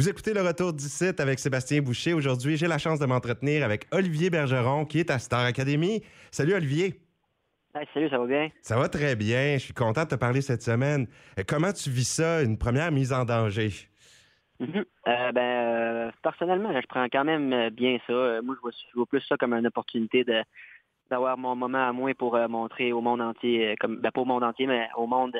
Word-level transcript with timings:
Vous 0.00 0.08
écoutez 0.08 0.32
le 0.32 0.40
retour 0.40 0.72
du 0.72 0.84
site 0.84 1.20
avec 1.20 1.38
Sébastien 1.38 1.82
Boucher. 1.82 2.14
Aujourd'hui, 2.14 2.56
j'ai 2.56 2.66
la 2.66 2.78
chance 2.78 2.98
de 2.98 3.04
m'entretenir 3.04 3.62
avec 3.62 3.86
Olivier 3.92 4.30
Bergeron, 4.30 4.86
qui 4.86 4.98
est 4.98 5.10
à 5.10 5.18
Star 5.18 5.44
Academy. 5.44 6.02
Salut 6.30 6.54
Olivier. 6.54 6.94
salut, 7.92 8.08
ça 8.08 8.16
va 8.16 8.24
bien? 8.24 8.48
Ça 8.62 8.78
va 8.78 8.88
très 8.88 9.14
bien. 9.14 9.58
Je 9.58 9.64
suis 9.64 9.74
content 9.74 10.04
de 10.04 10.08
te 10.08 10.14
parler 10.14 10.40
cette 10.40 10.62
semaine. 10.62 11.06
Euh, 11.38 11.42
comment 11.46 11.70
tu 11.70 11.90
vis 11.90 12.08
ça, 12.08 12.42
une 12.42 12.56
première 12.56 12.90
mise 12.90 13.12
en 13.12 13.26
danger? 13.26 13.72
Mhm. 14.58 14.86
Euh, 15.06 15.32
ben, 15.32 15.42
euh, 15.42 16.10
personnellement, 16.22 16.72
je 16.80 16.86
prends 16.86 17.04
quand 17.12 17.24
même 17.24 17.68
bien 17.68 17.98
ça. 18.06 18.40
moi, 18.40 18.56
je 18.56 18.94
vois, 18.94 19.04
plus 19.04 19.20
ça 19.20 19.36
comme 19.36 19.52
une 19.52 19.66
opportunité 19.66 20.24
de 20.24 20.42
d'avoir 21.10 21.36
mon 21.36 21.54
moment 21.54 21.86
à 21.86 21.92
moi 21.92 22.14
pour 22.14 22.38
montrer 22.48 22.94
au 22.94 23.02
monde 23.02 23.20
entier, 23.20 23.76
comme 23.78 23.96
ben, 23.96 24.10
pas 24.10 24.22
au 24.22 24.24
monde 24.24 24.44
entier, 24.44 24.66
mais 24.66 24.88
au 24.96 25.06
monde 25.06 25.36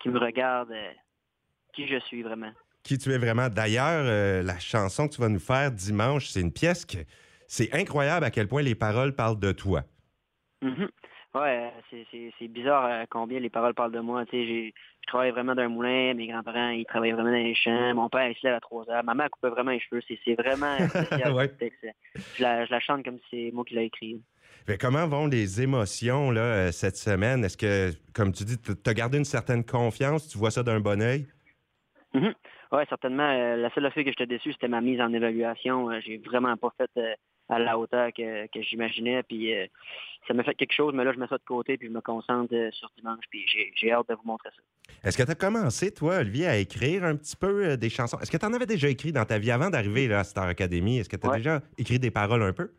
qui 0.00 0.10
me 0.10 0.18
regarde 0.18 0.74
qui 1.72 1.88
je 1.88 1.98
suis 2.00 2.22
vraiment 2.22 2.52
qui 2.82 2.98
tu 2.98 3.12
es 3.12 3.18
vraiment. 3.18 3.48
D'ailleurs, 3.48 4.04
euh, 4.04 4.42
la 4.42 4.58
chanson 4.58 5.08
que 5.08 5.14
tu 5.14 5.20
vas 5.20 5.28
nous 5.28 5.38
faire 5.38 5.70
dimanche, 5.70 6.28
c'est 6.28 6.40
une 6.40 6.52
pièce 6.52 6.84
que 6.84 6.98
c'est 7.46 7.72
incroyable 7.74 8.24
à 8.24 8.30
quel 8.30 8.48
point 8.48 8.62
les 8.62 8.74
paroles 8.74 9.14
parlent 9.14 9.38
de 9.38 9.52
toi. 9.52 9.82
Mm-hmm. 10.62 10.88
Ouais, 11.34 11.72
c'est 11.90 12.48
bizarre 12.48 12.84
euh, 12.84 13.04
combien 13.08 13.40
les 13.40 13.48
paroles 13.48 13.72
parlent 13.72 13.92
de 13.92 14.00
moi. 14.00 14.26
Tu 14.26 14.32
sais, 14.32 14.72
je 15.02 15.06
travaille 15.06 15.30
vraiment 15.30 15.54
dans 15.54 15.62
un 15.62 15.68
moulin, 15.68 16.12
mes 16.12 16.26
grands-parents, 16.26 16.70
ils 16.70 16.84
travaillent 16.84 17.12
vraiment 17.12 17.30
dans 17.30 17.36
les 17.36 17.54
champs, 17.54 17.94
mon 17.94 18.10
père, 18.10 18.28
il 18.28 18.36
se 18.36 18.46
lève 18.46 18.56
à 18.56 18.60
3 18.60 18.90
heures, 18.90 19.04
ma 19.04 19.14
mère 19.14 19.30
coupait 19.30 19.48
vraiment 19.48 19.70
les 19.70 19.80
cheveux, 19.80 20.02
c'est 20.06 20.34
vraiment 20.34 20.76
je, 20.78 22.42
la, 22.42 22.80
chante 22.80 23.04
comme 23.04 23.18
si 23.18 23.24
c'est 23.30 23.50
moi 23.52 23.64
qui 23.64 23.74
l'ai 23.74 23.84
écrit. 23.84 24.20
Mais 24.68 24.76
comment 24.76 25.08
vont 25.08 25.26
les 25.26 25.62
émotions 25.62 26.30
là, 26.30 26.40
euh, 26.40 26.72
cette 26.72 26.96
semaine? 26.96 27.44
Est-ce 27.44 27.56
que, 27.56 27.90
comme 28.12 28.32
tu 28.32 28.44
dis, 28.44 28.58
tu 28.60 28.72
as 28.84 28.94
gardé 28.94 29.16
une 29.16 29.24
certaine 29.24 29.64
confiance? 29.64 30.28
Tu 30.28 30.36
vois 30.36 30.50
ça 30.50 30.62
d'un 30.62 30.80
bon 30.80 31.00
oeil? 31.00 31.26
Mm-hmm. 32.14 32.34
Oui, 32.72 32.82
certainement. 32.88 33.28
Euh, 33.28 33.56
la 33.56 33.70
seule 33.74 33.92
fois 33.92 34.02
que 34.02 34.08
j'étais 34.08 34.26
déçu, 34.26 34.52
c'était 34.52 34.68
ma 34.68 34.80
mise 34.80 35.00
en 35.00 35.12
évaluation. 35.12 35.90
Euh, 35.90 36.00
j'ai 36.04 36.16
vraiment 36.16 36.56
pas 36.56 36.72
fait 36.78 36.90
euh, 36.96 37.12
à 37.50 37.58
la 37.58 37.78
hauteur 37.78 38.10
que, 38.16 38.62
j'imaginais. 38.62 39.22
Puis 39.24 39.52
ça 40.26 40.32
m'a 40.32 40.42
fait 40.42 40.54
quelque 40.54 40.72
chose, 40.72 40.94
mais 40.94 41.04
là, 41.04 41.12
je 41.12 41.18
mets 41.18 41.26
ça 41.26 41.36
de 41.36 41.44
côté, 41.44 41.76
puis 41.76 41.88
je 41.88 41.92
me 41.92 42.00
concentre 42.00 42.54
sur 42.72 42.90
dimanche, 42.96 43.24
puis 43.28 43.44
j'ai 43.74 43.92
hâte 43.92 44.08
de 44.08 44.14
vous 44.14 44.22
montrer 44.24 44.48
ça. 44.56 44.62
Est-ce 45.06 45.18
que 45.18 45.22
tu 45.22 45.32
as 45.32 45.34
commencé, 45.34 45.92
toi, 45.92 46.18
Olivier, 46.20 46.46
à 46.46 46.56
écrire 46.56 47.04
un 47.04 47.14
petit 47.14 47.36
peu 47.36 47.76
des 47.76 47.90
chansons? 47.90 48.18
Est-ce 48.20 48.30
que 48.30 48.38
tu 48.38 48.46
en 48.46 48.54
avais 48.54 48.64
déjà 48.64 48.88
écrit 48.88 49.12
dans 49.12 49.26
ta 49.26 49.38
vie 49.38 49.50
avant 49.50 49.68
d'arriver 49.68 50.12
à 50.14 50.24
Star 50.24 50.44
Academy? 50.44 50.98
Est-ce 50.98 51.10
que 51.10 51.16
tu 51.16 51.28
as 51.28 51.36
déjà 51.36 51.60
écrit 51.76 51.98
des 51.98 52.10
paroles 52.10 52.42
un 52.42 52.54
peu? 52.54 52.70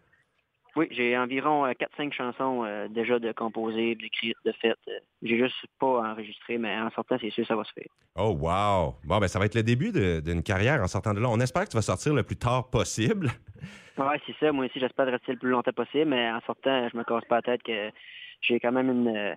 Oui, 0.76 0.88
j'ai 0.90 1.16
environ 1.18 1.68
4-5 1.68 1.76
euh, 2.08 2.12
chansons 2.12 2.64
euh, 2.66 2.88
déjà 2.88 3.20
de 3.20 3.32
composer, 3.32 3.94
d'écrire, 3.94 4.34
de 4.44 4.52
fait. 4.54 4.76
Euh, 4.88 5.00
j'ai 5.22 5.38
juste 5.38 5.56
pas 5.80 6.12
enregistré, 6.12 6.58
mais 6.58 6.76
en 6.80 6.90
sortant, 6.92 7.18
c'est 7.22 7.30
sûr, 7.30 7.46
ça 7.46 7.56
va 7.56 7.64
se 7.64 7.74
faire. 7.74 7.88
Oh, 8.16 8.36
wow! 8.40 8.96
Bon, 9.04 9.20
ben, 9.20 9.28
ça 9.28 9.38
va 9.38 9.46
être 9.46 9.54
le 9.54 9.62
début 9.62 9.92
d'une 9.92 10.42
carrière 10.42 10.82
en 10.82 10.88
sortant 10.88 11.14
de 11.14 11.20
là. 11.20 11.30
On 11.30 11.40
espère 11.40 11.66
que 11.66 11.70
tu 11.70 11.78
vas 11.78 11.84
sortir 11.84 12.16
le 12.16 12.24
plus 12.24 12.38
tard 12.38 12.70
possible. 12.70 13.30
Oui, 13.96 14.16
c'est 14.26 14.36
ça. 14.40 14.52
Moi 14.52 14.66
aussi, 14.66 14.80
j'espère 14.80 15.06
rester 15.06 15.34
le 15.34 15.38
plus 15.38 15.52
longtemps 15.52 15.72
possible, 15.72 16.06
mais 16.06 16.32
en 16.32 16.42
sortant, 16.48 16.90
je 16.90 16.98
me 16.98 17.04
casse 17.04 17.24
pas 17.26 17.36
la 17.36 17.42
tête 17.44 17.62
que 17.62 17.92
j'ai 18.42 18.60
quand 18.60 18.72
même 18.72 18.90
une, 18.90 19.36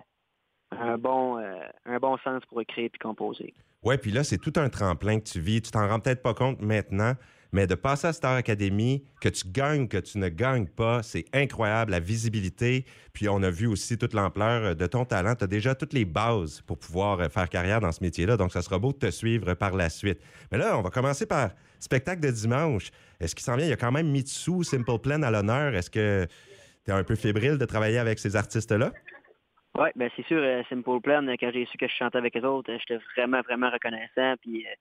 un, 0.71 0.97
bon, 0.97 1.37
un 1.37 1.99
bon 1.99 2.17
sens 2.23 2.43
pour 2.49 2.59
écrire 2.59 2.89
et 2.91 2.97
composer. 2.97 3.53
Oui, 3.83 3.99
puis 3.99 4.09
là, 4.09 4.23
c'est 4.23 4.39
tout 4.39 4.53
un 4.55 4.69
tremplin 4.69 5.19
que 5.19 5.25
tu 5.25 5.39
vis. 5.39 5.61
Tu 5.61 5.69
t'en 5.69 5.87
rends 5.87 5.99
peut-être 5.99 6.23
pas 6.23 6.33
compte 6.33 6.59
maintenant, 6.59 7.13
mais 7.51 7.67
de 7.67 7.75
passer 7.75 8.07
à 8.07 8.13
Star 8.13 8.35
Academy, 8.35 9.03
que 9.21 9.29
tu 9.29 9.47
gagnes, 9.47 9.87
que 9.87 9.97
tu 9.97 10.17
ne 10.17 10.29
gagnes 10.29 10.67
pas, 10.67 11.03
c'est 11.03 11.25
incroyable, 11.33 11.91
la 11.91 11.99
visibilité. 11.99 12.85
Puis 13.13 13.29
on 13.29 13.41
a 13.43 13.49
vu 13.49 13.67
aussi 13.67 13.97
toute 13.97 14.13
l'ampleur 14.13 14.75
de 14.75 14.87
ton 14.87 15.05
talent. 15.05 15.35
Tu 15.35 15.43
as 15.43 15.47
déjà 15.47 15.75
toutes 15.75 15.93
les 15.93 16.05
bases 16.05 16.61
pour 16.61 16.77
pouvoir 16.77 17.19
euh, 17.19 17.29
faire 17.29 17.49
carrière 17.49 17.79
dans 17.79 17.91
ce 17.91 18.03
métier-là. 18.03 18.37
Donc, 18.37 18.51
ça 18.51 18.61
sera 18.61 18.79
beau 18.79 18.91
de 18.91 18.97
te 18.97 19.11
suivre 19.11 19.53
par 19.53 19.75
la 19.75 19.89
suite. 19.89 20.19
Mais 20.51 20.57
là, 20.57 20.77
on 20.77 20.81
va 20.81 20.89
commencer 20.89 21.25
par 21.25 21.51
spectacle 21.79 22.21
de 22.21 22.31
dimanche. 22.31 22.89
Est-ce 23.19 23.35
qu'il 23.35 23.43
s'en 23.43 23.55
vient? 23.55 23.65
Il 23.65 23.69
y 23.69 23.73
a 23.73 23.77
quand 23.77 23.91
même 23.91 24.09
Mitsu, 24.09 24.63
Simple 24.63 24.99
Plan 24.99 25.21
à 25.23 25.31
l'honneur. 25.31 25.73
Est-ce 25.75 25.89
que 25.89 26.27
tu 26.85 26.91
es 26.91 26.93
un 26.93 27.03
peu 27.03 27.15
fébrile 27.15 27.57
de 27.57 27.65
travailler 27.65 27.97
avec 27.97 28.19
ces 28.19 28.35
artistes-là? 28.35 28.91
Oui, 29.77 29.89
ben 29.95 30.09
c'est 30.15 30.25
sûr, 30.25 30.39
euh, 30.41 30.63
Simple 30.69 31.01
Plan, 31.01 31.23
quand 31.39 31.51
j'ai 31.53 31.65
su 31.67 31.77
que 31.77 31.87
je 31.87 31.93
chantais 31.93 32.17
avec 32.17 32.35
eux 32.35 32.45
autres, 32.45 32.71
j'étais 32.79 32.99
vraiment, 33.15 33.41
vraiment 33.41 33.69
reconnaissant. 33.69 34.35
Puis 34.41 34.65
euh, 34.65 34.73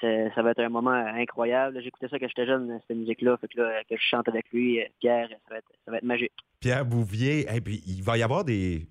ça 0.00 0.42
va 0.42 0.50
être 0.50 0.60
un 0.60 0.68
moment 0.68 0.90
incroyable. 0.90 1.80
J'écoutais 1.82 2.08
ça 2.08 2.18
quand 2.18 2.28
j'étais 2.28 2.46
jeune, 2.46 2.80
cette 2.86 2.96
musique-là. 2.96 3.36
Fait 3.38 3.48
que 3.48 3.60
là, 3.60 3.82
que 3.88 3.96
je 3.96 4.02
chante 4.02 4.28
avec 4.28 4.50
lui, 4.52 4.80
Pierre, 5.00 5.28
ça 5.28 5.54
va 5.88 5.96
être, 5.96 6.04
magique. 6.04 6.32
Pierre 6.60 6.84
Bouvier, 6.84 7.46
puis 7.64 7.82
il 7.86 8.02
va 8.02 8.18
y 8.18 8.22
avoir 8.22 8.44
des, 8.44 8.88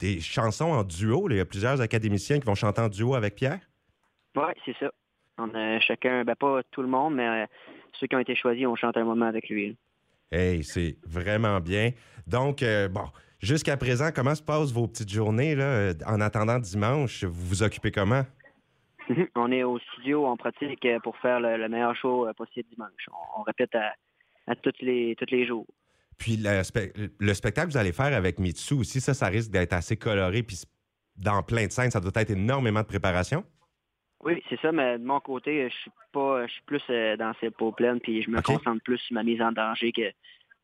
des 0.00 0.20
chansons 0.20 0.72
en 0.72 0.82
duo. 0.82 1.28
Il 1.30 1.36
y 1.36 1.40
a 1.40 1.44
plusieurs 1.44 1.80
académiciens 1.80 2.40
qui 2.40 2.46
vont 2.46 2.54
chanter 2.54 2.80
en 2.80 2.88
duo 2.88 3.14
avec 3.14 3.36
Pierre? 3.36 3.60
Oui, 4.36 4.52
c'est 4.64 4.76
ça. 4.78 4.90
On 5.38 5.54
a 5.54 5.80
chacun, 5.80 6.24
ben 6.24 6.34
pas 6.34 6.62
tout 6.70 6.82
le 6.82 6.88
monde, 6.88 7.14
mais 7.14 7.26
euh, 7.26 7.46
ceux 7.98 8.06
qui 8.06 8.16
ont 8.16 8.20
été 8.20 8.34
choisis, 8.34 8.66
on 8.66 8.76
chante 8.76 8.96
un 8.96 9.04
moment 9.04 9.26
avec 9.26 9.48
lui. 9.48 9.76
Hey, 10.32 10.62
c'est 10.62 10.96
vraiment 11.06 11.60
bien. 11.60 11.90
Donc, 12.26 12.62
euh, 12.62 12.88
bon, 12.88 13.04
jusqu'à 13.40 13.76
présent, 13.76 14.10
comment 14.14 14.34
se 14.34 14.42
passent 14.42 14.72
vos 14.72 14.86
petites 14.86 15.10
journées 15.10 15.54
là, 15.54 15.64
euh, 15.64 15.94
en 16.06 16.20
attendant 16.20 16.58
dimanche? 16.58 17.24
Vous 17.24 17.46
vous 17.46 17.62
occupez 17.62 17.90
comment? 17.90 18.24
on 19.34 19.52
est 19.52 19.62
au 19.62 19.78
studio, 19.78 20.26
on 20.26 20.36
pratique 20.36 20.84
euh, 20.84 20.98
pour 21.00 21.16
faire 21.18 21.40
le, 21.40 21.68
meilleur 21.68 21.94
show 21.96 22.26
euh, 22.26 22.32
possible 22.32 22.68
dimanche. 22.70 23.08
On, 23.36 23.42
répète 23.42 23.74
à, 23.74 24.54
tous 24.56 24.72
les, 24.80 25.16
tous 25.16 25.30
les 25.30 25.46
jours. 25.46 25.66
Puis 26.18 26.36
le, 26.36 26.62
spectacle 27.34 27.68
que 27.68 27.72
vous 27.72 27.78
allez 27.78 27.92
faire 27.92 28.14
avec 28.14 28.38
Mitsu 28.38 28.74
aussi, 28.74 29.00
ça, 29.00 29.14
ça 29.14 29.26
risque 29.26 29.50
d'être 29.50 29.72
assez 29.72 29.96
coloré. 29.96 30.42
Puis 30.42 30.62
dans 31.16 31.42
plein 31.42 31.66
de 31.66 31.72
scènes, 31.72 31.90
ça 31.90 32.00
doit 32.00 32.12
être 32.14 32.30
énormément 32.30 32.80
de 32.80 32.86
préparation? 32.86 33.44
Oui, 34.22 34.42
c'est 34.50 34.60
ça, 34.60 34.70
mais 34.70 34.98
de 34.98 35.04
mon 35.04 35.20
côté, 35.20 35.68
je 35.70 35.74
suis 35.74 35.90
pas 36.12 36.46
je 36.46 36.52
suis 36.52 36.62
plus 36.62 36.82
euh, 36.90 37.16
dans 37.16 37.32
ces 37.40 37.50
peaux 37.50 37.72
pleines, 37.72 38.00
puis 38.00 38.22
je 38.22 38.30
me 38.30 38.42
concentre 38.42 38.82
plus 38.82 38.98
sur 38.98 39.14
ma 39.14 39.22
mise 39.22 39.40
en 39.40 39.52
danger 39.52 39.92
que. 39.92 40.12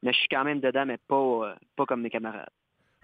Mais 0.02 0.12
je 0.12 0.18
suis 0.18 0.28
quand 0.28 0.44
même 0.44 0.60
dedans, 0.60 0.84
mais 0.84 0.98
pas, 1.08 1.56
pas 1.74 1.86
comme 1.86 2.02
mes 2.02 2.10
camarades. 2.10 2.50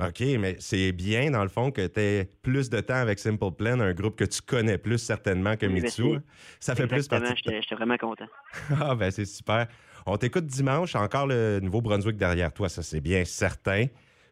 OK, 0.08 0.20
mais 0.38 0.56
c'est 0.58 0.92
bien, 0.92 1.30
dans 1.30 1.42
le 1.42 1.48
fond, 1.48 1.70
que 1.70 1.86
tu 1.86 2.00
aies 2.00 2.28
plus 2.42 2.70
de 2.70 2.80
temps 2.80 2.94
avec 2.94 3.18
Simple 3.18 3.52
Plan, 3.56 3.80
un 3.80 3.92
groupe 3.92 4.16
que 4.16 4.24
tu 4.24 4.40
connais 4.42 4.78
plus 4.78 4.98
certainement 4.98 5.56
que 5.56 5.66
Mitsu. 5.66 6.18
Ça 6.60 6.74
fait 6.74 6.86
plus 6.86 7.08
partie. 7.08 7.34
J'étais 7.36 7.74
vraiment 7.74 7.96
content. 7.96 8.26
ah, 8.80 8.94
ben 8.94 9.10
c'est 9.10 9.24
super. 9.24 9.66
On 10.06 10.16
t'écoute 10.16 10.46
dimanche, 10.46 10.96
encore 10.96 11.26
le 11.26 11.60
Nouveau-Brunswick 11.60 12.16
derrière 12.16 12.52
toi, 12.52 12.68
ça 12.68 12.82
c'est 12.82 13.00
bien 13.00 13.24
certain. 13.24 13.86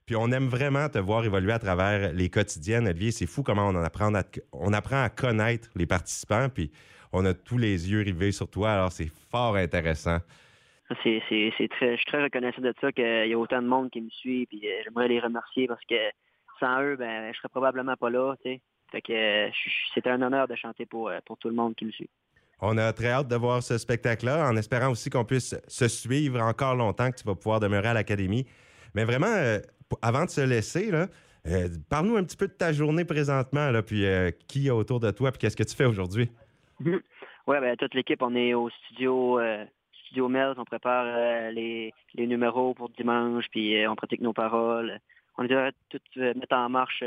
Puis 0.07 0.17
on 0.17 0.33
aime 0.33 0.49
vraiment 0.49 0.89
te 0.89 0.99
voir 0.99 1.25
évoluer 1.25 1.53
à 1.53 1.61
travers 1.61 2.13
les 2.13 2.29
quotidiennes, 2.29 2.89
Olivier. 2.89 3.13
C'est 3.13 3.27
fou 3.27 3.45
comment 3.45 3.69
on, 3.69 3.77
apprend 3.77 4.13
à, 4.15 4.25
on 4.53 4.73
apprend 4.73 5.05
à 5.05 5.09
connaître 5.09 5.69
les 5.77 5.87
participants, 5.87 6.49
puis 6.49 6.73
on 7.13 7.25
a 7.25 7.35
tous 7.35 7.59
les 7.59 7.91
yeux 7.91 8.03
rivés 8.03 8.33
sur 8.33 8.49
toi, 8.49 8.73
alors 8.73 8.93
c'est 8.93 9.11
fort 9.31 9.57
intéressant. 9.57 10.19
C'est, 11.03 11.23
très, 11.71 11.93
je 11.93 11.97
suis 11.97 12.07
très 12.07 12.23
reconnaissant 12.23 12.63
de 12.63 12.75
ça 12.81 12.91
qu'il 12.91 13.29
y 13.29 13.33
a 13.33 13.39
autant 13.39 13.63
de 13.63 13.67
monde 13.67 13.91
qui 13.91 14.01
me 14.01 14.11
suit, 14.11 14.47
puis 14.47 14.61
euh, 14.65 14.83
j'aimerais 14.85 15.07
les 15.07 15.21
remercier 15.21 15.69
parce 15.69 15.85
que 15.89 15.95
sans 16.59 16.83
eux, 16.83 16.97
ben, 16.97 17.33
je 17.33 17.39
serais 17.39 17.49
probablement 17.49 17.97
pas 17.97 18.11
là, 18.11 18.35
tu 18.43 18.51
sais. 18.51 18.61
Fait 18.91 19.01
que 19.01 19.51
c'est 19.95 20.07
un 20.09 20.21
honneur 20.21 20.49
de 20.49 20.57
chanter 20.57 20.85
pour, 20.87 21.09
euh, 21.09 21.19
pour 21.25 21.39
tout 21.39 21.49
le 21.49 21.55
monde 21.55 21.77
qui 21.77 21.85
me 21.85 21.93
suit. 21.93 22.11
On 22.61 22.77
a 22.77 22.93
très 22.93 23.11
hâte 23.11 23.29
de 23.29 23.37
voir 23.37 23.63
ce 23.63 23.79
spectacle-là, 23.79 24.49
en 24.51 24.57
espérant 24.57 24.91
aussi 24.91 25.11
qu'on 25.11 25.25
puisse 25.25 25.55
se 25.69 25.89
suivre 25.89 26.41
encore 26.41 26.75
longtemps, 26.75 27.11
que 27.11 27.17
tu 27.17 27.25
vas 27.25 27.37
pouvoir 27.37 27.61
demeurer 27.61 27.89
à 27.89 27.95
l'Académie. 27.95 28.47
Mais 28.97 29.05
vraiment, 29.05 29.29
euh, 29.29 29.61
avant 30.03 30.25
de 30.25 30.31
se 30.31 30.41
laisser, 30.41 30.91
là, 30.91 31.07
parle-nous 31.89 32.17
un 32.17 32.25
petit 32.25 32.37
peu 32.37 32.49
de 32.49 32.53
ta 32.53 32.73
journée 32.73 33.05
présentement, 33.05 33.71
là, 33.71 33.83
puis 33.83 34.05
qui 34.49 34.67
est 34.67 34.71
autour 34.71 34.99
de 34.99 35.13
toi, 35.13 35.31
puis 35.31 35.39
qu'est-ce 35.39 35.57
que 35.57 35.63
tu 35.63 35.75
fais 35.75 35.87
aujourd'hui? 35.87 36.29
oui, 36.81 36.99
ben, 37.47 37.77
toute 37.77 37.95
l'équipe, 37.95 38.21
on 38.23 38.35
est 38.35 38.55
au 38.55 38.69
studio 38.71 39.39
Studio 40.11 40.29
on 40.59 40.65
prépare 40.65 41.05
euh, 41.07 41.51
les, 41.53 41.95
numéros 42.17 42.75
pour 42.75 42.89
dimanche, 42.91 43.45
puis 43.51 43.77
euh, 43.77 43.91
on 43.91 43.95
pratique 43.95 44.21
nos 44.21 44.33
paroles. 44.33 44.99
On 45.39 45.45
est 45.45 45.73
tout 45.89 46.01
euh, 46.17 46.35
mettre 46.35 46.57
en 46.57 46.69
marche 46.69 47.05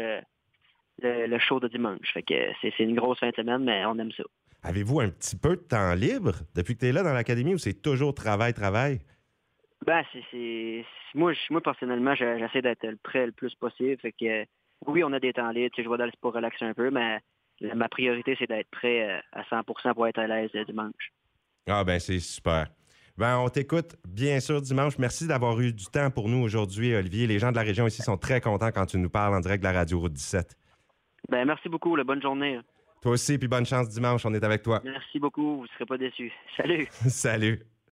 le, 1.02 1.38
show 1.40 1.60
de 1.60 1.68
dimanche. 1.68 2.14
Fait 2.14 2.24
que 2.24 2.34
c'est 2.62 2.80
une 2.80 2.96
grosse 2.96 3.20
fin 3.20 3.30
de 3.30 3.36
semaine, 3.36 3.66
mais 3.66 3.86
on 3.86 4.00
aime 4.00 4.12
ça. 4.14 4.24
Avez-vous 4.64 5.02
un 5.02 5.10
petit 5.10 5.36
peu 5.36 5.58
de 5.58 5.62
temps 5.62 5.94
libre? 5.94 6.36
Depuis 6.56 6.76
que 6.76 6.80
tu 6.80 6.86
es 6.88 6.92
là 6.94 7.04
dans 7.04 7.12
l'académie 7.12 7.54
ou 7.54 7.58
c'est 7.58 7.82
toujours 7.82 8.14
travail, 8.14 8.54
travail? 8.54 9.02
Ben, 9.86 10.04
c'est. 10.32 10.86
Moi, 11.14 11.34
moi, 11.50 11.60
personnellement, 11.62 12.16
j'essaie 12.16 12.62
d'être 12.62 12.88
prêt 13.04 13.26
le 13.26 13.34
plus 13.34 13.54
possible. 13.56 14.00
Fait 14.00 14.14
que 14.14 14.46
oui, 14.88 15.04
on 15.04 15.12
a 15.12 15.20
des 15.20 15.34
temps 15.34 15.52
libres. 15.52 15.76
Je 15.78 15.90
vais 15.90 15.98
dans 15.98 16.06
le 16.06 16.12
pour 16.22 16.34
relaxer 16.34 16.64
un 16.64 16.74
peu, 16.74 16.90
mais 16.90 17.20
ma 17.76 17.90
priorité, 17.90 18.38
c'est 18.40 18.48
d'être 18.48 18.70
prêt 18.70 19.22
à 19.34 19.42
100% 19.44 19.94
pour 19.94 20.08
être 20.08 20.20
à 20.20 20.28
l'aise 20.28 20.52
dimanche. 20.66 21.12
Ah 21.68 21.84
ben 21.84 22.00
c'est 22.00 22.20
super. 22.20 22.68
Ben, 23.18 23.38
on 23.38 23.50
t'écoute, 23.50 23.96
bien 24.08 24.40
sûr, 24.40 24.60
dimanche. 24.62 24.98
Merci 24.98 25.28
d'avoir 25.28 25.60
eu 25.60 25.72
du 25.72 25.86
temps 25.86 26.10
pour 26.10 26.30
nous 26.30 26.44
aujourd'hui, 26.44 26.96
Olivier. 26.96 27.28
Les 27.28 27.38
gens 27.38 27.52
de 27.52 27.56
la 27.56 27.62
région 27.62 27.86
ici 27.86 28.02
sont 28.02 28.18
très 28.18 28.42
contents 28.42 28.72
quand 28.72 28.88
tu 28.88 28.98
nous 28.98 29.10
parles 29.10 29.36
en 29.36 29.40
direct 29.40 29.62
de 29.62 29.68
la 29.68 29.74
radio 29.74 30.00
Route 30.00 30.14
17. 30.14 30.58
Ben, 31.30 31.46
merci 31.46 31.70
beaucoup. 31.70 31.96
La 31.96 32.04
bonne 32.04 32.22
journée. 32.22 32.60
Toi 33.02 33.12
aussi, 33.12 33.38
puis 33.38 33.48
bonne 33.48 33.66
chance 33.66 33.90
dimanche. 33.90 34.26
On 34.26 34.34
est 34.34 34.44
avec 34.44 34.64
toi. 34.64 34.82
Merci 34.84 35.20
beaucoup. 35.20 35.58
Vous 35.58 35.64
ne 35.64 35.68
serez 35.68 35.86
pas 35.86 35.98
déçus. 35.98 36.32
Salut. 36.58 36.88
Salut. 36.92 37.60